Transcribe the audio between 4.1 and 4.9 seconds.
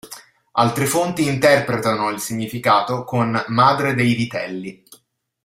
vitelli".